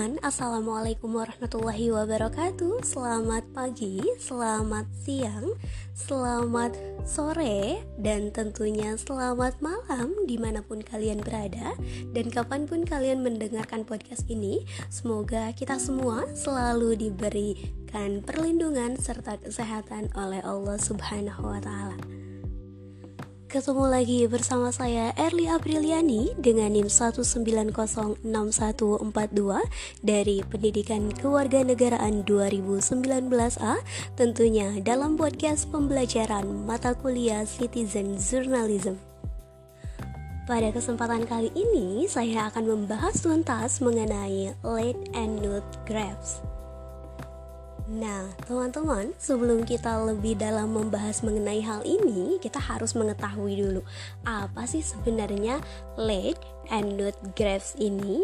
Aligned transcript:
teman-teman, 0.00 0.24
Assalamualaikum 0.24 1.12
warahmatullahi 1.12 1.92
wabarakatuh. 1.92 2.80
Selamat 2.80 3.44
pagi, 3.52 4.00
selamat 4.16 4.88
siang, 5.04 5.52
selamat 5.92 6.72
sore 7.04 7.84
Dan 8.00 8.32
tentunya 8.32 8.96
selamat 8.96 9.60
malam 9.60 10.16
di 10.24 10.40
mana 10.40 10.64
pun 10.64 10.80
kalian 10.80 11.20
berada 11.20 11.76
Dan 12.16 12.32
kapan 12.32 12.64
pun 12.64 12.88
kalian 12.88 13.20
mendengarkan 13.20 13.84
podcast 13.84 14.24
ini. 14.32 14.64
Semoga 14.88 15.52
kita 15.52 15.76
semua 15.76 16.24
selalu 16.32 16.96
diberikan 16.96 18.24
perlindungan 18.24 18.96
serta 18.96 19.36
kesehatan 19.36 20.16
oleh 20.16 20.40
Allah 20.40 20.80
subhanahu 20.80 21.44
wa 21.44 21.60
ta'ala 21.60 22.19
Ketemu 23.50 23.90
lagi 23.90 24.30
bersama 24.30 24.70
saya 24.70 25.10
Erli 25.18 25.50
Apriliani 25.50 26.38
dengan 26.38 26.70
NIM 26.70 26.86
1906142 26.86 28.22
dari 30.06 30.38
Pendidikan 30.46 31.10
Kewarganegaraan 31.10 32.22
2019A 32.22 33.74
tentunya 34.14 34.78
dalam 34.86 35.18
podcast 35.18 35.66
pembelajaran 35.66 36.46
mata 36.62 36.94
kuliah 36.94 37.42
Citizen 37.42 38.22
Journalism. 38.22 39.02
Pada 40.46 40.70
kesempatan 40.70 41.26
kali 41.26 41.50
ini 41.58 42.06
saya 42.06 42.54
akan 42.54 42.86
membahas 42.86 43.18
tuntas 43.18 43.82
mengenai 43.82 44.54
late 44.62 45.10
and 45.18 45.42
note 45.42 45.66
graphs. 45.90 46.38
Nah, 47.90 48.30
teman-teman, 48.46 49.10
sebelum 49.18 49.66
kita 49.66 49.98
lebih 50.06 50.38
dalam 50.38 50.70
membahas 50.70 51.26
mengenai 51.26 51.58
hal 51.58 51.82
ini, 51.82 52.38
kita 52.38 52.62
harus 52.62 52.94
mengetahui 52.94 53.58
dulu 53.58 53.82
apa 54.22 54.62
sih 54.62 54.78
sebenarnya 54.78 55.58
lead 55.98 56.38
and 56.70 56.94
note 56.94 57.18
graphs 57.34 57.74
ini. 57.82 58.22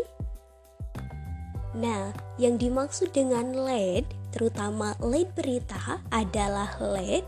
Nah, 1.75 2.14
yang 2.39 2.62
dimaksud 2.62 3.11
dengan 3.11 3.67
lead, 3.67 4.06
terutama 4.31 4.95
lead 5.03 5.34
berita, 5.34 5.98
adalah 6.14 6.78
lead 6.78 7.27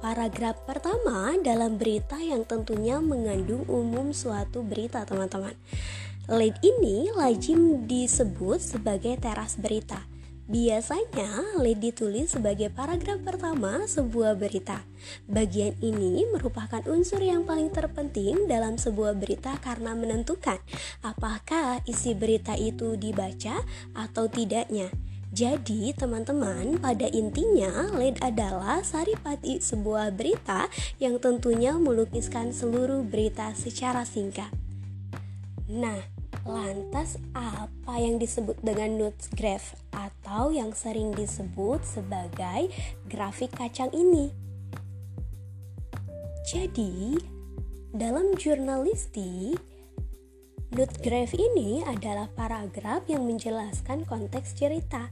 paragraf 0.00 0.56
pertama 0.64 1.36
dalam 1.44 1.76
berita 1.76 2.16
yang 2.16 2.48
tentunya 2.48 2.96
mengandung 2.96 3.68
umum 3.68 4.16
suatu 4.16 4.64
berita, 4.64 5.04
teman-teman. 5.04 5.52
Lead 6.32 6.56
ini 6.64 7.12
lazim 7.12 7.84
disebut 7.84 8.56
sebagai 8.56 9.20
teras 9.20 9.60
berita 9.60 10.13
Biasanya, 10.44 11.56
lead 11.56 11.80
ditulis 11.80 12.36
sebagai 12.36 12.68
paragraf 12.68 13.16
pertama 13.24 13.88
sebuah 13.88 14.36
berita. 14.36 14.84
Bagian 15.24 15.72
ini 15.80 16.28
merupakan 16.28 16.84
unsur 16.84 17.24
yang 17.24 17.48
paling 17.48 17.72
terpenting 17.72 18.44
dalam 18.44 18.76
sebuah 18.76 19.16
berita 19.16 19.56
karena 19.64 19.96
menentukan 19.96 20.60
apakah 21.00 21.80
isi 21.88 22.12
berita 22.12 22.52
itu 22.60 22.92
dibaca 23.00 23.64
atau 23.96 24.28
tidaknya. 24.28 24.92
Jadi, 25.34 25.96
teman-teman, 25.96 26.76
pada 26.78 27.08
intinya, 27.08 27.90
lead 27.96 28.20
adalah 28.20 28.84
saripati 28.84 29.58
sebuah 29.64 30.12
berita 30.12 30.68
yang 31.00 31.18
tentunya 31.18 31.74
melukiskan 31.74 32.52
seluruh 32.52 33.00
berita 33.02 33.50
secara 33.56 34.04
singkat. 34.06 34.52
Nah, 35.66 36.13
Lantas 36.44 37.16
apa 37.32 37.96
yang 37.96 38.20
disebut 38.20 38.60
dengan 38.60 39.00
notes 39.00 39.32
graph 39.32 39.72
atau 39.96 40.52
yang 40.52 40.76
sering 40.76 41.16
disebut 41.16 41.80
sebagai 41.88 42.68
grafik 43.08 43.48
kacang 43.56 43.88
ini? 43.96 44.28
Jadi, 46.44 47.16
dalam 47.96 48.36
jurnalistik, 48.36 49.56
note 50.76 50.96
graph 51.00 51.32
ini 51.32 51.80
adalah 51.80 52.28
paragraf 52.36 53.08
yang 53.08 53.24
menjelaskan 53.24 54.04
konteks 54.04 54.52
cerita 54.52 55.08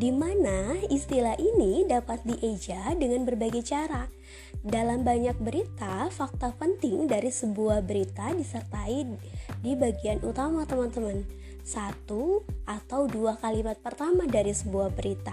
di 0.00 0.08
mana 0.14 0.80
istilah 0.88 1.34
ini 1.36 1.84
dapat 1.84 2.22
dieja 2.24 2.96
dengan 2.96 3.28
berbagai 3.28 3.68
cara. 3.68 4.06
Dalam 4.60 5.08
banyak 5.08 5.40
berita, 5.40 6.12
fakta 6.12 6.52
penting 6.52 7.08
dari 7.08 7.32
sebuah 7.32 7.80
berita 7.80 8.28
disertai 8.36 9.08
di 9.64 9.72
bagian 9.72 10.20
utama 10.20 10.68
teman-teman. 10.68 11.24
Satu 11.64 12.44
atau 12.68 13.08
dua 13.08 13.40
kalimat 13.40 13.80
pertama 13.80 14.28
dari 14.28 14.52
sebuah 14.52 14.92
berita. 14.92 15.32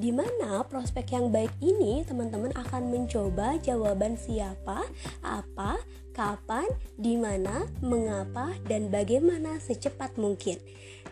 Di 0.00 0.16
mana 0.16 0.64
prospek 0.64 1.12
yang 1.12 1.28
baik 1.28 1.60
ini 1.60 2.08
teman-teman 2.08 2.56
akan 2.56 2.88
mencoba 2.88 3.60
jawaban 3.60 4.16
siapa, 4.16 4.88
apa, 5.20 5.76
kapan, 6.16 6.64
di 6.96 7.20
mana, 7.20 7.68
mengapa, 7.84 8.56
dan 8.64 8.88
bagaimana 8.88 9.60
secepat 9.60 10.16
mungkin. 10.16 10.56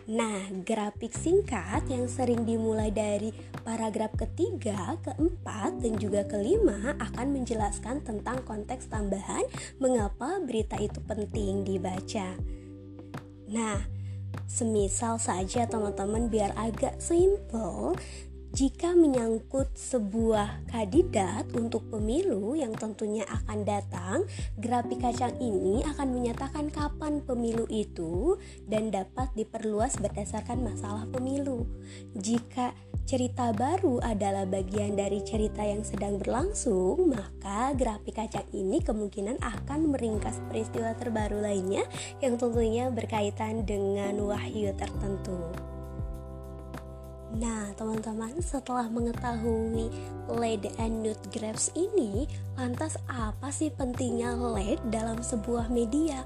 Nah, 0.05 0.53
grafik 0.61 1.17
singkat 1.17 1.89
yang 1.89 2.05
sering 2.05 2.45
dimulai 2.45 2.93
dari 2.93 3.33
paragraf 3.65 4.13
ketiga, 4.13 5.01
keempat, 5.01 5.81
dan 5.81 5.97
juga 5.97 6.21
kelima 6.29 6.93
akan 7.01 7.33
menjelaskan 7.33 8.05
tentang 8.05 8.45
konteks 8.45 8.85
tambahan 8.85 9.41
mengapa 9.81 10.37
berita 10.45 10.77
itu 10.77 11.01
penting 11.09 11.65
dibaca. 11.65 12.37
Nah, 13.49 13.81
semisal 14.45 15.17
saja 15.17 15.65
teman-teman 15.65 16.29
biar 16.29 16.53
agak 16.53 17.01
simple, 17.01 17.97
jika 18.55 18.95
menyangkut 18.95 19.67
sebuah 19.75 20.71
kandidat 20.71 21.51
untuk 21.59 21.91
pemilu 21.91 22.55
yang 22.55 22.71
tentunya 22.71 23.27
akan 23.27 23.67
datang, 23.67 24.23
grafik 24.55 25.03
kacang 25.03 25.35
ini 25.43 25.83
akan 25.83 26.15
menyatakan 26.15 26.71
kapan 26.71 27.19
pemilu 27.19 27.67
itu 27.67 28.39
dan 28.63 28.95
dapat 28.95 29.27
diperluas 29.35 29.99
berdasarkan 29.99 30.63
masalah 30.71 31.03
pemilu. 31.11 31.67
Jika 32.15 32.71
cerita 33.03 33.51
baru 33.51 33.99
adalah 33.99 34.47
bagian 34.47 34.95
dari 34.95 35.19
cerita 35.27 35.59
yang 35.59 35.83
sedang 35.83 36.15
berlangsung, 36.15 37.11
maka 37.11 37.75
grafik 37.75 38.15
kacang 38.15 38.47
ini 38.55 38.79
kemungkinan 38.79 39.35
akan 39.43 39.91
meringkas 39.91 40.39
peristiwa 40.47 40.95
terbaru 40.95 41.43
lainnya 41.43 41.83
yang 42.23 42.39
tentunya 42.39 42.87
berkaitan 42.87 43.67
dengan 43.67 44.15
wahyu 44.23 44.71
tertentu. 44.79 45.74
Nah, 47.35 47.75
teman-teman, 47.75 48.39
setelah 48.39 48.87
mengetahui 48.87 49.91
lead 50.39 50.71
and 50.79 51.03
note 51.03 51.19
graphs 51.35 51.67
ini, 51.75 52.31
lantas 52.55 52.95
apa 53.11 53.51
sih 53.51 53.67
pentingnya 53.75 54.39
lead 54.39 54.79
dalam 54.87 55.19
sebuah 55.19 55.67
media? 55.67 56.23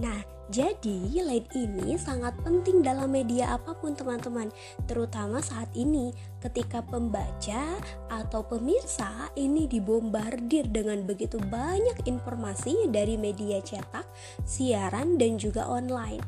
Nah, 0.00 0.24
jadi 0.48 1.20
lead 1.28 1.44
ini 1.52 1.94
sangat 2.00 2.32
penting 2.40 2.80
dalam 2.80 3.12
media 3.12 3.52
apa 3.52 3.76
pun 3.76 3.92
teman-teman, 3.92 4.48
terutama 4.88 5.44
saat 5.44 5.68
ini 5.76 6.16
ketika 6.40 6.80
pembaca 6.80 7.76
atau 8.08 8.40
pemirsa 8.42 9.28
ini 9.36 9.68
dibombardir 9.68 10.72
dengan 10.72 11.04
begitu 11.04 11.36
banyak 11.36 12.08
informasi 12.08 12.88
dari 12.88 13.20
media 13.20 13.60
cetak, 13.60 14.08
siaran 14.48 15.20
dan 15.20 15.36
juga 15.36 15.68
online. 15.68 16.24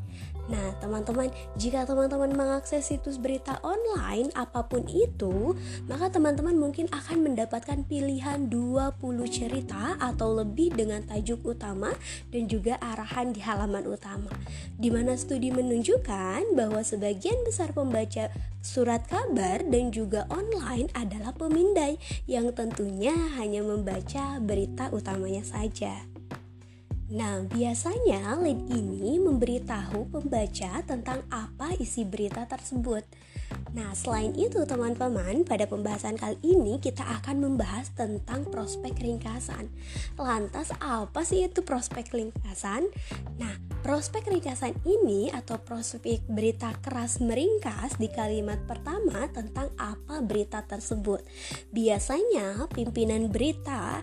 Nah, 0.51 0.75
teman-teman, 0.83 1.31
jika 1.55 1.87
teman-teman 1.87 2.35
mengakses 2.35 2.91
situs 2.91 3.15
berita 3.23 3.63
online 3.63 4.35
apa 4.35 4.67
pun 4.67 4.83
itu, 4.91 5.55
maka 5.87 6.11
teman-teman 6.11 6.59
mungkin 6.59 6.91
akan 6.91 7.23
mendapatkan 7.23 7.87
pilihan 7.87 8.51
20 8.51 8.99
cerita 9.31 9.95
atau 10.03 10.35
lebih 10.43 10.75
dengan 10.75 11.07
tajuk 11.07 11.47
utama 11.47 11.95
dan 12.35 12.51
juga 12.51 12.75
arahan 12.83 13.31
di 13.31 13.39
halaman 13.39 13.87
utama. 13.87 14.35
Di 14.75 14.91
mana 14.91 15.15
studi 15.15 15.55
menunjukkan 15.55 16.59
bahwa 16.59 16.83
sebagian 16.83 17.39
besar 17.47 17.71
pembaca 17.71 18.27
surat 18.63 19.07
kabar 19.07 19.63
dan 19.63 19.95
juga 19.95 20.27
online 20.27 20.91
adalah 20.99 21.35
pemindai 21.35 21.99
yang 22.27 22.51
tentunya 22.51 23.15
hanya 23.39 23.63
membaca 23.63 24.43
berita 24.43 24.91
utamanya 24.91 25.47
saja. 25.47 26.12
Nah, 27.13 27.45
biasanya 27.45 28.41
lead 28.41 28.73
ini 28.73 29.21
memberitahu 29.21 30.09
pembaca 30.09 30.81
tentang 30.81 31.21
apa 31.29 31.77
isi 31.77 32.09
berita 32.09 32.49
tersebut. 32.49 33.05
Nah, 33.77 33.93
selain 33.93 34.33
itu 34.33 34.65
teman-teman, 34.65 35.45
pada 35.45 35.69
pembahasan 35.69 36.17
kali 36.17 36.41
ini 36.41 36.81
kita 36.81 37.05
akan 37.21 37.45
membahas 37.45 37.93
tentang 37.93 38.49
prospek 38.49 38.97
ringkasan. 38.97 39.69
Lantas, 40.17 40.73
apa 40.81 41.21
sih 41.21 41.45
itu 41.45 41.61
prospek 41.61 42.17
ringkasan? 42.17 42.89
Nah, 43.37 43.61
prospek 43.83 44.31
ringkasan 44.31 44.79
ini 44.87 45.29
atau 45.35 45.59
prospek 45.59 46.23
berita 46.31 46.71
keras 46.79 47.19
meringkas 47.19 47.99
di 47.99 48.07
kalimat 48.07 48.63
pertama 48.65 49.27
tentang 49.35 49.75
apa 49.75 50.23
berita 50.23 50.63
tersebut. 50.63 51.21
Biasanya 51.75 52.71
pimpinan 52.71 53.29
berita 53.29 54.01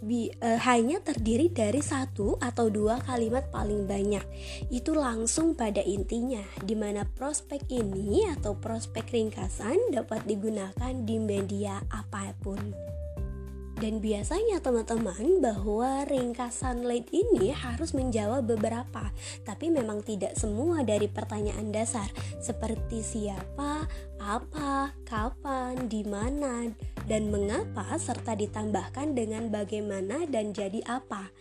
bi, 0.00 0.32
e, 0.32 0.48
hanya 0.64 1.04
terdiri 1.04 1.52
dari 1.52 1.84
satu 1.84 2.40
atau 2.40 2.72
dua 2.72 3.04
kalimat 3.04 3.52
paling 3.52 3.84
banyak. 3.84 4.24
Itu 4.72 4.96
langsung 4.96 5.52
pada 5.52 5.84
intinya, 5.84 6.42
di 6.64 6.72
mana 6.72 7.04
prospek 7.04 7.68
ini 7.68 8.24
atau 8.32 8.56
prospek 8.56 9.12
ringkasan 9.12 9.92
dapat 9.92 10.24
digunakan 10.24 10.92
di 11.04 11.16
media 11.20 11.84
apa 11.92 12.32
pun. 12.40 12.97
Dan 13.78 14.02
biasanya 14.02 14.58
teman-teman 14.58 15.38
bahwa 15.38 16.02
ringkasan 16.10 16.82
lead 16.82 17.06
ini 17.14 17.54
harus 17.54 17.94
menjawab 17.94 18.50
beberapa, 18.50 19.14
tapi 19.46 19.70
memang 19.70 20.02
tidak 20.02 20.34
semua 20.34 20.82
dari 20.82 21.06
pertanyaan 21.06 21.70
dasar. 21.70 22.10
Seperti 22.42 23.06
siapa, 23.06 23.86
apa, 24.18 24.98
kapan, 25.06 25.86
di 25.86 26.02
mana, 26.02 26.66
dan 27.08 27.32
mengapa 27.32 27.96
serta 27.96 28.36
ditambahkan 28.36 29.16
dengan 29.16 29.48
bagaimana 29.48 30.28
dan 30.28 30.52
jadi 30.52 30.84
apa. 30.84 31.32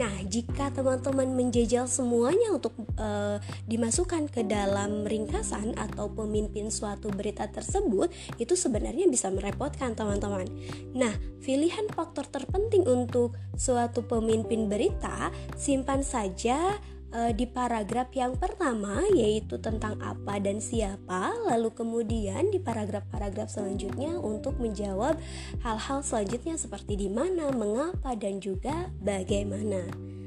Nah, 0.00 0.10
jika 0.24 0.72
teman-teman 0.72 1.36
menjejal 1.36 1.84
semuanya 1.84 2.56
untuk 2.56 2.72
uh, 2.96 3.36
dimasukkan 3.68 4.32
ke 4.32 4.42
dalam 4.48 5.04
ringkasan 5.04 5.76
atau 5.76 6.08
pemimpin 6.08 6.72
suatu 6.72 7.12
berita 7.12 7.46
tersebut, 7.52 8.08
itu 8.40 8.56
sebenarnya 8.56 9.06
bisa 9.06 9.28
merepotkan 9.28 9.92
teman-teman. 9.92 10.48
Nah, 10.96 11.12
pilihan 11.44 11.86
faktor 11.92 12.24
terpenting 12.26 12.88
untuk 12.88 13.36
suatu 13.54 14.00
pemimpin 14.08 14.72
berita 14.72 15.28
simpan 15.54 16.00
saja 16.00 16.80
uh, 17.14 17.32
di 17.34 17.46
paragraf 17.46 18.10
yang 18.14 18.38
pertama 18.38 19.02
yaitu 19.14 19.58
tentang 19.58 19.98
apa 20.02 20.38
dan 20.38 20.62
siapa, 20.62 21.34
lalu 21.46 21.70
kemudian 21.74 22.50
di 22.50 22.58
paragraf-paragraf 22.62 23.50
selanjutnya 23.50 24.18
untuk 24.18 24.58
menjawab 24.58 25.18
hal-hal 25.62 26.00
selanjutnya 26.02 26.54
seperti 26.58 26.96
di 26.96 27.08
mana, 27.10 27.50
mengapa 27.54 28.14
dan 28.14 28.38
juga 28.38 28.90
bagaimana. 29.02 30.19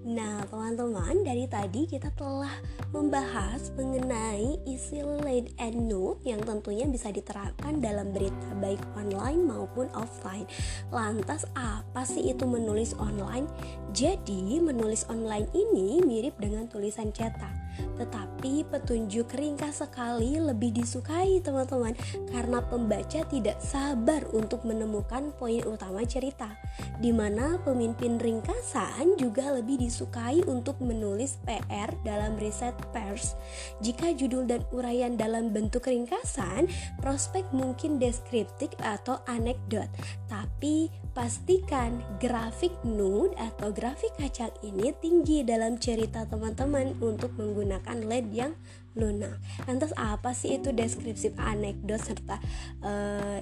Nah, 0.00 0.40
teman-teman, 0.48 1.20
dari 1.20 1.44
tadi 1.44 1.84
kita 1.84 2.08
telah 2.16 2.56
membahas 2.88 3.68
mengenai 3.76 4.56
isi 4.64 5.04
lead 5.04 5.52
and 5.60 5.92
note 5.92 6.24
yang 6.24 6.40
tentunya 6.40 6.88
bisa 6.88 7.12
diterapkan 7.12 7.84
dalam 7.84 8.08
berita 8.08 8.48
baik 8.64 8.80
online 8.96 9.44
maupun 9.44 9.92
offline. 9.92 10.48
Lantas, 10.88 11.44
apa 11.52 12.08
sih 12.08 12.32
itu 12.32 12.48
menulis 12.48 12.96
online? 12.96 13.44
Jadi, 13.92 14.56
menulis 14.56 15.04
online 15.12 15.52
ini 15.52 16.00
mirip 16.00 16.32
dengan 16.40 16.64
tulisan 16.64 17.12
cetak 17.12 17.59
tetapi 17.96 18.64
petunjuk 18.68 19.32
ringkas 19.36 19.84
sekali 19.84 20.36
lebih 20.36 20.72
disukai 20.76 21.40
teman-teman 21.40 21.96
karena 22.32 22.60
pembaca 22.64 23.20
tidak 23.28 23.60
sabar 23.62 24.24
untuk 24.32 24.64
menemukan 24.66 25.32
poin 25.36 25.62
utama 25.64 26.04
cerita. 26.04 26.52
Di 27.00 27.10
mana 27.10 27.60
pemimpin 27.62 28.20
ringkasan 28.20 29.16
juga 29.16 29.54
lebih 29.56 29.80
disukai 29.80 30.44
untuk 30.44 30.80
menulis 30.84 31.40
PR 31.44 31.92
dalam 32.04 32.36
riset 32.36 32.76
pers. 32.92 33.36
Jika 33.84 34.12
judul 34.16 34.48
dan 34.48 34.62
uraian 34.74 35.16
dalam 35.16 35.52
bentuk 35.52 35.88
ringkasan, 35.88 36.68
prospek 37.00 37.48
mungkin 37.50 37.96
deskriptif 37.96 38.72
atau 38.80 39.20
anekdot. 39.28 39.88
Tapi 40.28 40.88
pastikan 41.10 42.00
grafik 42.22 42.72
nude 42.86 43.34
atau 43.36 43.74
grafik 43.74 44.14
kacang 44.16 44.54
ini 44.62 44.94
tinggi 45.02 45.42
dalam 45.42 45.76
cerita 45.76 46.22
teman-teman 46.26 46.94
untuk 47.02 47.34
menggunakan 47.34 47.69
menggunakan 47.70 47.98
LED 48.02 48.28
yang 48.34 48.52
lunak. 48.98 49.38
Lantas 49.70 49.94
apa 49.94 50.34
sih 50.34 50.58
itu 50.58 50.74
deskripsi 50.74 51.38
anekdot 51.38 52.02
serta 52.02 52.42
uh, 52.82 53.38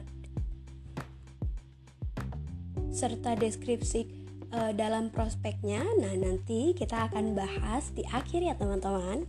serta 2.92 3.32
deskripsi 3.40 4.04
uh, 4.52 4.76
dalam 4.76 5.08
prospeknya? 5.08 5.80
Nah, 5.96 6.12
nanti 6.12 6.76
kita 6.76 7.08
akan 7.08 7.32
bahas 7.32 7.88
di 7.96 8.04
akhir 8.12 8.44
ya, 8.44 8.52
teman-teman. 8.60 9.24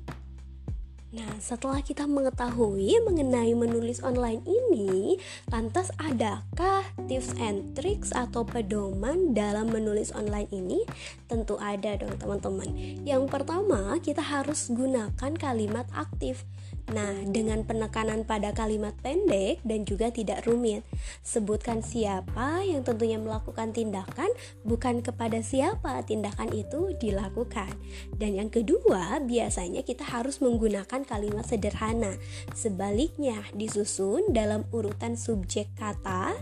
Nah, 1.10 1.42
setelah 1.42 1.82
kita 1.82 2.06
mengetahui 2.06 3.02
mengenai 3.02 3.58
menulis 3.58 3.98
online 4.06 4.46
ini, 4.46 5.18
lantas 5.50 5.90
adakah 5.98 6.86
tips 7.10 7.34
and 7.42 7.74
tricks 7.74 8.14
atau 8.14 8.46
pedoman 8.46 9.34
dalam 9.34 9.74
menulis 9.74 10.14
online 10.14 10.46
ini? 10.54 10.86
Tentu 11.26 11.58
ada 11.58 11.98
dong, 11.98 12.14
teman-teman. 12.22 12.70
Yang 13.10 13.26
pertama, 13.26 13.98
kita 13.98 14.22
harus 14.22 14.70
gunakan 14.70 15.34
kalimat 15.34 15.90
aktif. 15.98 16.46
Nah, 16.90 17.22
dengan 17.22 17.62
penekanan 17.70 18.26
pada 18.26 18.50
kalimat 18.50 18.98
pendek 19.06 19.62
dan 19.62 19.86
juga 19.86 20.10
tidak 20.10 20.50
rumit, 20.50 20.82
sebutkan 21.22 21.86
siapa 21.86 22.66
yang 22.66 22.82
tentunya 22.82 23.22
melakukan 23.22 23.70
tindakan, 23.70 24.30
bukan 24.66 25.06
kepada 25.06 25.38
siapa 25.46 26.02
tindakan 26.02 26.50
itu 26.50 26.98
dilakukan. 26.98 27.70
Dan 28.18 28.42
yang 28.42 28.50
kedua, 28.50 29.22
biasanya 29.22 29.86
kita 29.86 30.02
harus 30.02 30.42
menggunakan 30.42 31.06
kalimat 31.06 31.46
sederhana. 31.46 32.18
Sebaliknya, 32.58 33.46
disusun 33.54 34.34
dalam 34.34 34.66
urutan 34.74 35.14
subjek 35.14 35.70
kata, 35.78 36.34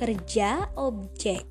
kerja, 0.00 0.72
objek. 0.72 1.44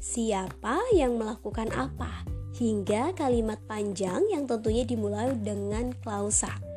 Siapa 0.00 0.80
yang 0.96 1.20
melakukan 1.20 1.68
apa? 1.76 2.24
Hingga 2.56 3.12
kalimat 3.12 3.60
panjang 3.68 4.24
yang 4.32 4.48
tentunya 4.48 4.88
dimulai 4.88 5.36
dengan 5.36 5.92
klausa. 6.00 6.67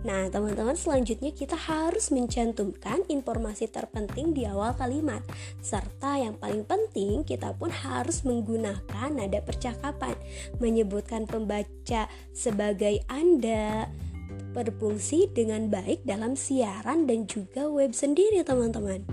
Nah, 0.00 0.32
teman-teman, 0.32 0.72
selanjutnya 0.72 1.28
kita 1.28 1.52
harus 1.52 2.08
mencantumkan 2.08 3.04
informasi 3.12 3.68
terpenting 3.68 4.32
di 4.32 4.48
awal 4.48 4.72
kalimat, 4.72 5.20
serta 5.60 6.16
yang 6.16 6.40
paling 6.40 6.64
penting, 6.64 7.20
kita 7.20 7.52
pun 7.52 7.68
harus 7.68 8.24
menggunakan 8.24 9.12
nada 9.12 9.44
percakapan, 9.44 10.16
menyebutkan 10.56 11.28
pembaca 11.28 12.08
sebagai 12.32 13.04
Anda, 13.12 13.92
berfungsi 14.56 15.36
dengan 15.36 15.68
baik 15.68 16.08
dalam 16.08 16.32
siaran 16.32 17.04
dan 17.04 17.28
juga 17.28 17.68
web 17.68 17.92
sendiri, 17.92 18.40
teman-teman. 18.40 19.04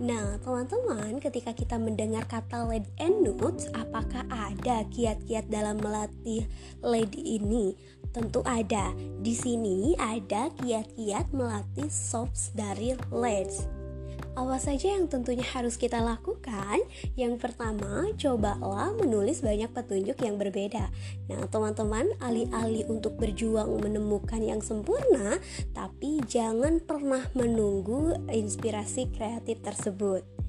Nah, 0.00 0.40
teman-teman, 0.40 1.20
ketika 1.20 1.52
kita 1.52 1.76
mendengar 1.76 2.24
kata 2.24 2.64
lead 2.64 2.88
and 2.96 3.20
notes, 3.20 3.68
apakah 3.76 4.24
ada 4.32 4.80
kiat-kiat 4.88 5.52
dalam 5.52 5.76
melatih 5.76 6.48
lead 6.80 7.12
ini? 7.12 7.76
Tentu 8.10 8.42
ada. 8.42 8.90
Di 9.22 9.34
sini 9.34 9.94
ada 9.94 10.50
kiat-kiat 10.58 11.30
melatih 11.30 11.86
soft 11.86 12.50
dari 12.58 12.98
leads. 13.14 13.70
Apa 14.38 14.62
saja 14.62 14.94
yang 14.94 15.10
tentunya 15.10 15.42
harus 15.42 15.74
kita 15.74 15.98
lakukan? 15.98 16.78
Yang 17.18 17.42
pertama, 17.42 18.08
cobalah 18.14 18.94
menulis 18.94 19.42
banyak 19.42 19.70
petunjuk 19.74 20.22
yang 20.22 20.38
berbeda. 20.38 20.86
Nah, 21.26 21.42
teman-teman, 21.50 22.14
alih-alih 22.22 22.86
untuk 22.86 23.18
berjuang 23.18 23.82
menemukan 23.82 24.38
yang 24.38 24.62
sempurna, 24.62 25.42
tapi 25.74 26.22
jangan 26.30 26.78
pernah 26.78 27.26
menunggu 27.34 28.16
inspirasi 28.30 29.10
kreatif 29.10 29.60
tersebut. 29.66 30.39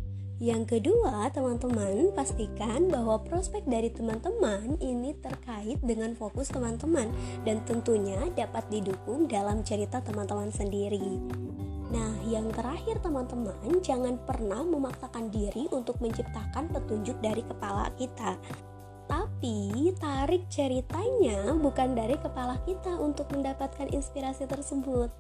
Yang 0.42 0.74
kedua, 0.74 1.30
teman-teman, 1.30 2.18
pastikan 2.18 2.90
bahwa 2.90 3.22
prospek 3.22 3.62
dari 3.70 3.94
teman-teman 3.94 4.74
ini 4.82 5.14
terkait 5.22 5.78
dengan 5.86 6.18
fokus 6.18 6.50
teman-teman 6.50 7.14
dan 7.46 7.62
tentunya 7.70 8.18
dapat 8.34 8.66
didukung 8.74 9.30
dalam 9.30 9.62
cerita 9.62 10.02
teman-teman 10.02 10.50
sendiri. 10.50 11.22
Nah, 11.94 12.18
yang 12.26 12.50
terakhir 12.50 12.98
teman-teman, 13.06 13.86
jangan 13.86 14.18
pernah 14.26 14.66
memaksakan 14.66 15.30
diri 15.30 15.70
untuk 15.70 16.02
menciptakan 16.02 16.74
petunjuk 16.74 17.22
dari 17.22 17.46
kepala 17.46 17.94
kita. 18.02 18.34
Tapi 19.06 19.94
tarik 20.02 20.50
ceritanya 20.50 21.54
bukan 21.54 21.94
dari 21.94 22.18
kepala 22.18 22.58
kita 22.66 22.98
untuk 22.98 23.30
mendapatkan 23.30 23.94
inspirasi 23.94 24.50
tersebut. 24.50 25.14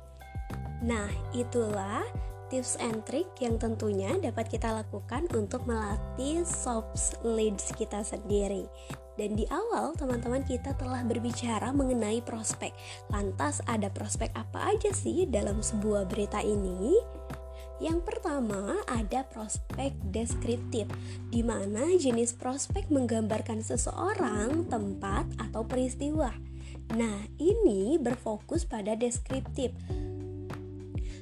Nah, 0.81 1.13
itulah 1.37 2.01
tips 2.51 2.75
and 2.83 2.99
trick 3.07 3.31
yang 3.39 3.55
tentunya 3.55 4.11
dapat 4.19 4.51
kita 4.51 4.75
lakukan 4.75 5.23
untuk 5.31 5.63
melatih 5.63 6.43
soft 6.43 7.15
leads 7.23 7.71
kita 7.79 8.03
sendiri. 8.03 8.67
Dan 9.15 9.39
di 9.39 9.47
awal 9.47 9.95
teman-teman 9.95 10.43
kita 10.43 10.75
telah 10.75 10.99
berbicara 11.07 11.71
mengenai 11.71 12.19
prospek. 12.19 12.75
Lantas 13.07 13.63
ada 13.63 13.87
prospek 13.87 14.35
apa 14.35 14.75
aja 14.75 14.91
sih 14.91 15.23
dalam 15.31 15.63
sebuah 15.63 16.11
berita 16.11 16.43
ini? 16.43 16.99
Yang 17.81 18.05
pertama 18.05 18.77
ada 18.85 19.25
prospek 19.25 19.97
deskriptif, 20.13 20.85
di 21.33 21.41
mana 21.41 21.97
jenis 21.97 22.37
prospek 22.37 22.93
menggambarkan 22.93 23.65
seseorang, 23.65 24.69
tempat, 24.69 25.25
atau 25.41 25.65
peristiwa. 25.65 26.29
Nah, 26.93 27.25
ini 27.41 27.97
berfokus 27.97 28.69
pada 28.69 28.93
deskriptif 28.93 29.73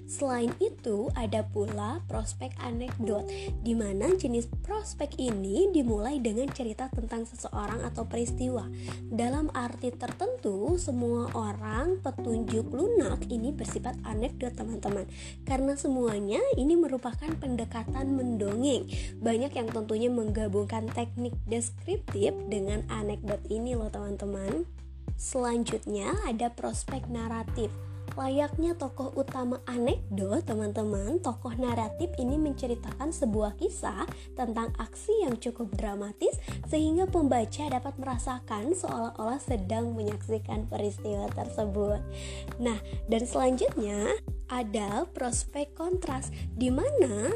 Selain 0.10 0.50
itu, 0.58 1.14
ada 1.14 1.46
pula 1.46 2.02
prospek 2.10 2.58
anekdot, 2.66 3.30
di 3.62 3.78
mana 3.78 4.10
jenis 4.18 4.50
prospek 4.66 5.14
ini 5.22 5.70
dimulai 5.70 6.18
dengan 6.18 6.50
cerita 6.50 6.90
tentang 6.90 7.30
seseorang 7.30 7.86
atau 7.86 8.10
peristiwa. 8.10 8.66
Dalam 9.06 9.54
arti 9.54 9.94
tertentu, 9.94 10.82
semua 10.82 11.30
orang 11.38 12.02
petunjuk 12.02 12.74
lunak 12.74 13.22
ini 13.30 13.54
bersifat 13.54 14.02
anekdot, 14.02 14.58
teman-teman, 14.58 15.06
karena 15.46 15.78
semuanya 15.78 16.42
ini 16.58 16.74
merupakan 16.74 17.30
pendekatan 17.38 18.18
mendongeng. 18.18 18.90
Banyak 19.22 19.54
yang 19.54 19.70
tentunya 19.70 20.10
menggabungkan 20.10 20.90
teknik 20.90 21.38
deskriptif 21.46 22.34
dengan 22.50 22.82
anekdot 22.90 23.46
ini, 23.54 23.78
loh, 23.78 23.94
teman-teman. 23.94 24.66
Selanjutnya, 25.22 26.18
ada 26.26 26.50
prospek 26.50 27.06
naratif 27.14 27.70
Layaknya 28.18 28.74
tokoh 28.78 29.14
utama 29.14 29.62
anekdot, 29.70 30.46
teman-teman, 30.48 31.22
tokoh 31.22 31.54
naratif 31.58 32.10
ini 32.18 32.40
menceritakan 32.40 33.14
sebuah 33.14 33.58
kisah 33.60 34.06
tentang 34.34 34.74
aksi 34.78 35.26
yang 35.28 35.38
cukup 35.38 35.70
dramatis 35.76 36.38
sehingga 36.70 37.06
pembaca 37.10 37.70
dapat 37.70 37.94
merasakan 38.00 38.74
seolah-olah 38.74 39.42
sedang 39.42 39.94
menyaksikan 39.94 40.66
peristiwa 40.70 41.30
tersebut. 41.34 42.02
Nah, 42.58 42.80
dan 43.12 43.24
selanjutnya 43.26 44.18
ada 44.50 45.06
prospek 45.14 45.78
kontras 45.78 46.34
di 46.58 46.74
mana 46.74 47.30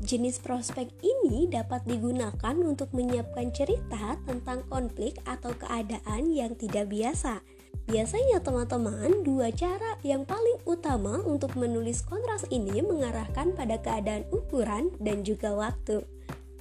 Jenis 0.00 0.40
prospek 0.40 0.88
ini 1.04 1.44
dapat 1.44 1.84
digunakan 1.84 2.56
untuk 2.64 2.88
menyiapkan 2.96 3.52
cerita 3.52 4.16
tentang 4.24 4.64
konflik 4.72 5.20
atau 5.28 5.52
keadaan 5.52 6.32
yang 6.32 6.56
tidak 6.56 6.88
biasa. 6.88 7.44
Biasanya 7.90 8.38
teman-teman, 8.38 9.26
dua 9.26 9.50
cara 9.50 9.98
yang 10.06 10.22
paling 10.22 10.62
utama 10.62 11.18
untuk 11.26 11.58
menulis 11.58 12.06
kontras 12.06 12.46
ini 12.46 12.86
mengarahkan 12.86 13.50
pada 13.58 13.82
keadaan 13.82 14.30
ukuran 14.30 14.94
dan 15.02 15.26
juga 15.26 15.50
waktu. 15.58 16.06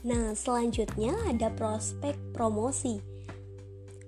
Nah, 0.02 0.34
selanjutnya 0.34 1.14
ada 1.30 1.54
prospek 1.54 2.18
promosi. 2.34 2.98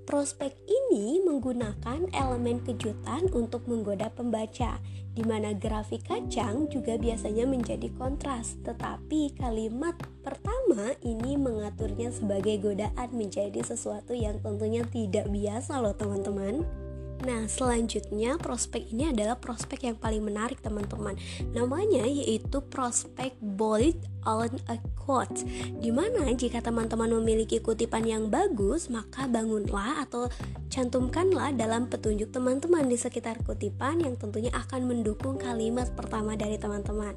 Prospek 0.09 0.49
ini 0.65 1.21
menggunakan 1.21 2.09
elemen 2.09 2.57
kejutan 2.65 3.29
untuk 3.37 3.69
menggoda 3.69 4.09
pembaca, 4.09 4.81
di 5.13 5.21
mana 5.21 5.53
grafik 5.53 6.09
kacang 6.09 6.73
juga 6.73 6.97
biasanya 6.97 7.45
menjadi 7.45 7.93
kontras, 8.01 8.57
tetapi 8.65 9.37
kalimat 9.37 9.93
pertama 10.25 10.97
ini 11.05 11.37
mengaturnya 11.37 12.09
sebagai 12.09 12.57
godaan 12.65 13.13
menjadi 13.13 13.61
sesuatu 13.61 14.17
yang 14.17 14.41
tentunya 14.41 14.81
tidak 14.89 15.29
biasa 15.29 15.77
loh 15.77 15.93
teman-teman. 15.93 16.80
Nah, 17.21 17.45
selanjutnya 17.45 18.41
prospek 18.41 18.89
ini 18.89 19.13
adalah 19.13 19.37
prospek 19.37 19.93
yang 19.93 19.97
paling 19.97 20.25
menarik 20.25 20.57
teman-teman. 20.57 21.13
Namanya 21.53 22.01
yaitu 22.09 22.65
prospek 22.65 23.37
bold 23.37 23.93
on 24.25 24.49
a 24.65 24.81
quote. 24.97 25.45
Di 25.77 25.93
mana 25.93 26.33
jika 26.33 26.65
teman-teman 26.65 27.13
memiliki 27.21 27.61
kutipan 27.61 28.09
yang 28.09 28.33
bagus, 28.33 28.89
maka 28.89 29.29
bangunlah 29.29 30.01
atau 30.01 30.33
cantumkanlah 30.73 31.53
dalam 31.53 31.85
petunjuk 31.85 32.33
teman-teman 32.33 32.89
di 32.89 32.97
sekitar 32.97 33.37
kutipan 33.45 34.01
yang 34.01 34.17
tentunya 34.17 34.49
akan 34.57 34.89
mendukung 34.89 35.37
kalimat 35.37 35.93
pertama 35.93 36.33
dari 36.33 36.57
teman-teman. 36.57 37.13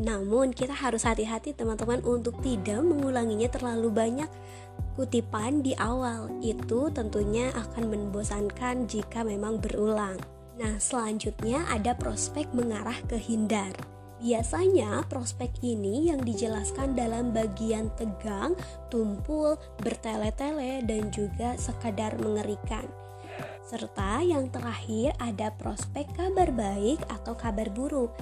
Namun 0.00 0.56
kita 0.56 0.72
harus 0.72 1.04
hati-hati 1.04 1.52
teman-teman 1.52 2.00
untuk 2.04 2.40
tidak 2.40 2.80
mengulanginya 2.80 3.52
terlalu 3.52 3.92
banyak 3.92 4.28
kutipan 5.00 5.64
di 5.64 5.72
awal 5.80 6.28
itu 6.44 6.92
tentunya 6.92 7.48
akan 7.56 7.88
membosankan 7.88 8.84
jika 8.84 9.24
memang 9.24 9.56
berulang. 9.56 10.20
Nah, 10.60 10.76
selanjutnya 10.76 11.64
ada 11.72 11.96
prospek 11.96 12.52
mengarah 12.52 13.00
ke 13.08 13.16
hindar. 13.16 13.72
Biasanya 14.20 15.08
prospek 15.08 15.64
ini 15.64 16.12
yang 16.12 16.20
dijelaskan 16.20 16.92
dalam 16.92 17.32
bagian 17.32 17.88
tegang, 17.96 18.52
tumpul, 18.92 19.56
bertele-tele, 19.80 20.84
dan 20.84 21.08
juga 21.08 21.56
sekadar 21.56 22.20
mengerikan. 22.20 22.84
Serta 23.64 24.20
yang 24.20 24.52
terakhir 24.52 25.16
ada 25.16 25.48
prospek 25.56 26.12
kabar 26.12 26.52
baik 26.52 27.00
atau 27.08 27.32
kabar 27.32 27.72
buruk. 27.72 28.12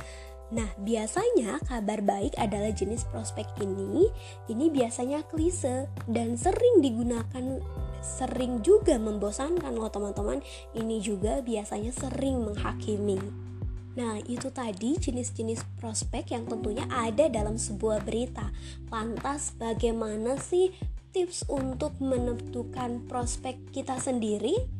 Nah, 0.49 0.73
biasanya 0.81 1.61
kabar 1.69 2.01
baik 2.01 2.33
adalah 2.41 2.73
jenis 2.73 3.05
prospek 3.13 3.45
ini. 3.61 4.09
Ini 4.49 4.73
biasanya 4.73 5.21
klise 5.29 5.93
dan 6.09 6.41
sering 6.41 6.81
digunakan 6.81 7.61
sering 8.01 8.65
juga 8.65 8.97
membosankan 8.97 9.77
loh 9.77 9.93
teman-teman. 9.93 10.41
Ini 10.73 10.97
juga 11.05 11.45
biasanya 11.45 11.93
sering 11.93 12.49
menghakimi. 12.49 13.21
Nah, 13.99 14.23
itu 14.31 14.49
tadi 14.55 14.95
jenis-jenis 14.95 15.83
prospek 15.83 16.31
yang 16.31 16.47
tentunya 16.47 16.87
ada 16.87 17.27
dalam 17.27 17.59
sebuah 17.59 18.07
berita. 18.07 18.49
Lantas, 18.95 19.53
bagaimana 19.59 20.39
sih 20.39 20.71
tips 21.11 21.51
untuk 21.51 21.99
menentukan 21.99 23.05
prospek 23.11 23.59
kita 23.75 23.99
sendiri? 23.99 24.78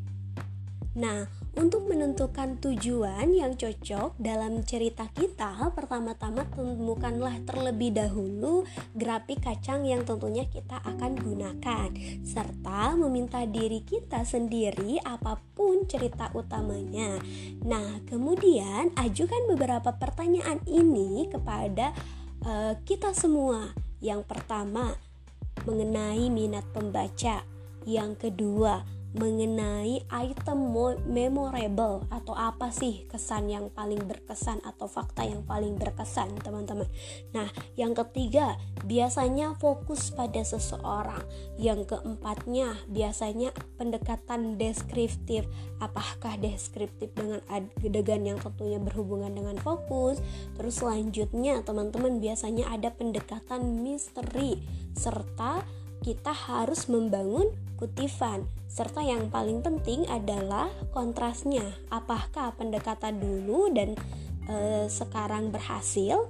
Nah, 0.99 1.31
untuk 1.55 1.87
menentukan 1.87 2.59
tujuan 2.59 3.31
yang 3.31 3.55
cocok 3.55 4.19
dalam 4.19 4.67
cerita 4.67 5.07
kita, 5.15 5.55
pertama-tama 5.71 6.43
temukanlah 6.51 7.39
terlebih 7.47 7.95
dahulu 7.95 8.67
grafik 8.99 9.47
kacang 9.47 9.87
yang 9.87 10.03
tentunya 10.03 10.43
kita 10.51 10.83
akan 10.83 11.15
gunakan, 11.15 11.95
serta 12.27 12.99
meminta 12.99 13.47
diri 13.47 13.87
kita 13.87 14.27
sendiri 14.27 14.99
apa 15.07 15.39
pun 15.55 15.87
cerita 15.87 16.35
utamanya. 16.35 17.23
Nah, 17.63 18.03
kemudian 18.11 18.91
ajukan 18.99 19.47
beberapa 19.47 19.95
pertanyaan 19.95 20.59
ini 20.67 21.31
kepada 21.31 21.95
uh, 22.43 22.75
kita 22.83 23.15
semua. 23.15 23.71
Yang 24.03 24.27
pertama, 24.27 24.99
mengenai 25.63 26.27
minat 26.27 26.67
pembaca. 26.75 27.47
Yang 27.87 28.31
kedua, 28.31 28.98
mengenai 29.17 30.05
item 30.13 30.69
memorable 31.09 32.05
atau 32.13 32.35
apa 32.37 32.69
sih 32.69 33.09
kesan 33.09 33.49
yang 33.49 33.73
paling 33.73 34.05
berkesan 34.05 34.61
atau 34.61 34.85
fakta 34.85 35.25
yang 35.25 35.41
paling 35.49 35.81
berkesan 35.81 36.37
teman-teman. 36.45 36.85
Nah, 37.33 37.49
yang 37.81 37.97
ketiga 37.97 38.61
biasanya 38.85 39.57
fokus 39.57 40.13
pada 40.13 40.45
seseorang. 40.45 41.25
Yang 41.57 41.97
keempatnya 41.97 42.77
biasanya 42.93 43.57
pendekatan 43.81 44.61
deskriptif. 44.61 45.49
Apakah 45.81 46.37
deskriptif 46.37 47.09
dengan 47.17 47.41
adegan 47.49 48.29
yang 48.29 48.37
tentunya 48.37 48.77
berhubungan 48.77 49.33
dengan 49.33 49.57
fokus? 49.57 50.21
Terus 50.61 50.85
selanjutnya 50.85 51.65
teman-teman 51.65 52.21
biasanya 52.21 52.69
ada 52.69 52.93
pendekatan 52.93 53.81
misteri 53.81 54.61
serta 54.93 55.65
kita 56.03 56.31
harus 56.31 56.87
membangun 56.87 57.51
kutipan 57.79 58.47
serta 58.69 59.01
yang 59.01 59.33
paling 59.33 59.65
penting 59.65 60.05
adalah 60.07 60.69
kontrasnya 60.93 61.65
apakah 61.89 62.53
pendekatan 62.55 63.17
dulu 63.19 63.73
dan 63.73 63.97
e, 64.45 64.87
sekarang 64.93 65.49
berhasil 65.49 66.29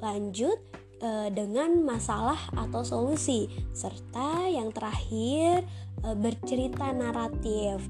lanjut 0.00 0.56
e, 0.98 1.28
dengan 1.30 1.84
masalah 1.84 2.40
atau 2.56 2.82
solusi 2.82 3.52
serta 3.76 4.48
yang 4.48 4.72
terakhir 4.72 5.62
e, 6.00 6.08
bercerita 6.16 6.88
naratif 6.90 7.84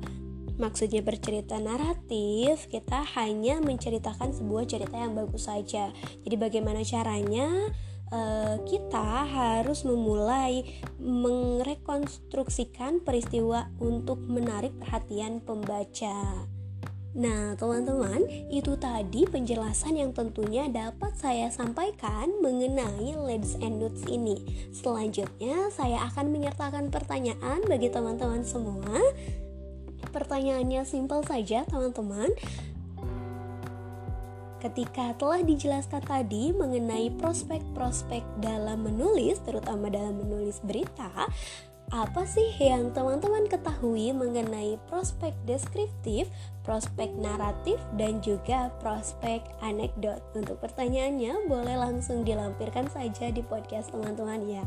Maksudnya 0.55 1.03
bercerita 1.03 1.59
naratif, 1.59 2.71
kita 2.71 3.03
hanya 3.19 3.59
menceritakan 3.59 4.31
sebuah 4.31 4.71
cerita 4.71 4.95
yang 4.95 5.19
bagus 5.19 5.51
saja. 5.51 5.91
Jadi 6.23 6.37
bagaimana 6.39 6.87
caranya? 6.87 7.75
Uh, 8.13 8.57
kita 8.67 9.29
harus 9.29 9.85
memulai 9.87 10.65
merekonstruksikan 10.99 13.05
peristiwa 13.05 13.71
untuk 13.81 14.19
menarik 14.25 14.75
perhatian 14.81 15.41
pembaca. 15.41 16.49
Nah, 17.15 17.55
teman-teman, 17.55 18.27
itu 18.51 18.75
tadi 18.75 19.23
penjelasan 19.23 19.95
yang 19.95 20.11
tentunya 20.11 20.67
dapat 20.67 21.15
saya 21.15 21.47
sampaikan 21.47 22.27
mengenai 22.43 23.15
Ladies 23.15 23.55
and 23.63 23.79
Notes 23.79 24.03
ini. 24.11 24.43
Selanjutnya, 24.75 25.71
saya 25.71 26.11
akan 26.11 26.35
menyertakan 26.35 26.91
pertanyaan 26.91 27.63
bagi 27.71 27.95
teman-teman 27.95 28.43
semua. 28.43 28.99
Pertanyaannya 30.11 30.83
simpel 30.83 31.23
saja, 31.23 31.63
teman-teman. 31.71 32.35
Ketika 34.65 35.13
telah 35.21 35.45
dijelaskan 35.45 36.01
tadi 36.09 36.49
mengenai 36.57 37.13
prospek-prospek 37.21 38.25
dalam 38.41 38.89
menulis, 38.89 39.37
terutama 39.45 39.93
dalam 39.93 40.17
menulis 40.25 40.65
berita, 40.65 41.13
apa 41.93 42.25
sih 42.25 42.49
yang 42.57 42.89
teman-teman 42.97 43.45
ketahui 43.45 44.17
mengenai 44.17 44.81
prospek 44.89 45.37
deskriptif, 45.45 46.33
prospek 46.65 47.13
naratif, 47.13 47.77
dan 48.01 48.25
juga 48.25 48.73
prospek 48.81 49.45
anekdot? 49.61 50.25
Untuk 50.33 50.57
pertanyaannya, 50.65 51.45
boleh 51.45 51.77
langsung 51.77 52.25
dilampirkan 52.25 52.89
saja 52.89 53.29
di 53.29 53.45
podcast 53.45 53.93
teman-teman 53.93 54.49
ya. 54.49 54.65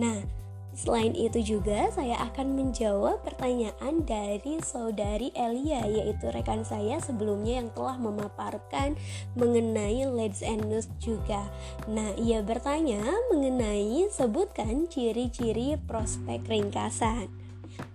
Nah, 0.00 0.24
Selain 0.70 1.10
itu 1.18 1.42
juga 1.42 1.90
saya 1.90 2.14
akan 2.30 2.54
menjawab 2.54 3.26
pertanyaan 3.26 4.06
dari 4.06 4.62
saudari 4.62 5.34
Elia 5.34 5.82
yaitu 5.88 6.30
rekan 6.30 6.62
saya 6.62 7.02
sebelumnya 7.02 7.58
yang 7.64 7.70
telah 7.74 7.98
memaparkan 7.98 8.94
mengenai 9.34 10.06
Let's 10.06 10.46
and 10.46 10.70
News 10.70 10.86
juga. 11.02 11.50
Nah, 11.90 12.14
ia 12.14 12.44
bertanya 12.44 13.02
mengenai 13.34 14.06
sebutkan 14.14 14.86
ciri-ciri 14.86 15.74
prospek 15.90 16.46
ringkasan. 16.46 17.39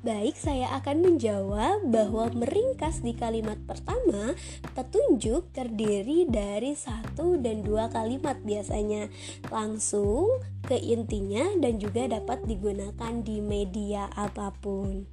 Baik, 0.06 0.38
saya 0.38 0.70
akan 0.78 1.02
menjawab 1.02 1.90
bahwa 1.90 2.30
meringkas 2.34 3.02
di 3.02 3.18
kalimat 3.18 3.58
pertama, 3.66 4.38
petunjuk 4.78 5.50
terdiri 5.50 6.30
dari 6.30 6.78
satu 6.78 7.42
dan 7.42 7.66
dua 7.66 7.90
kalimat 7.90 8.38
biasanya, 8.46 9.10
langsung 9.50 10.30
ke 10.66 10.78
intinya 10.78 11.46
dan 11.58 11.82
juga 11.82 12.06
dapat 12.06 12.46
digunakan 12.46 13.14
di 13.26 13.42
media 13.42 14.10
apa 14.14 14.54
pun. 14.62 15.10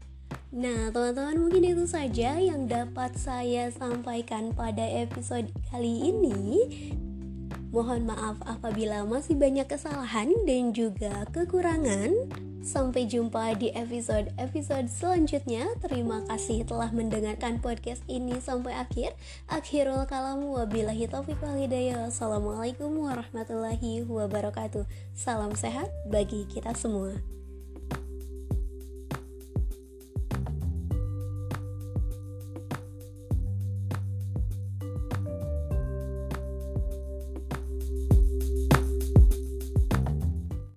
Nah, 0.52 0.92
teman-teman, 0.92 1.48
mungkin 1.48 1.64
itu 1.64 1.88
saja 1.88 2.36
yang 2.36 2.68
dapat 2.68 3.16
saya 3.16 3.72
sampaikan 3.72 4.52
pada 4.52 4.84
episode 4.84 5.48
kali 5.72 6.12
ini. 6.12 6.68
Mohon 7.72 8.12
maaf 8.12 8.36
apabila 8.44 9.00
masih 9.08 9.32
banyak 9.32 9.64
kesalahan 9.64 10.28
dan 10.44 10.76
juga 10.76 11.24
kekurangan. 11.32 12.12
Sampai 12.62 13.10
jumpa 13.10 13.58
di 13.58 13.74
episode-episode 13.74 14.86
selanjutnya. 14.86 15.66
Terima 15.82 16.22
kasih 16.30 16.62
telah 16.68 16.92
mendengarkan 16.94 17.58
podcast 17.58 18.04
ini 18.06 18.38
sampai 18.38 18.76
akhir. 18.76 19.16
Akhirul 19.50 20.04
kalam 20.06 20.46
wabillahi 20.46 21.10
taufiq 21.10 21.40
walhidayah. 21.42 22.12
Assalamualaikum 22.12 22.92
warahmatullahi 22.92 24.06
wabarakatuh. 24.06 24.86
Salam 25.16 25.56
sehat 25.56 25.90
bagi 26.06 26.46
kita 26.46 26.76
semua. 26.78 27.41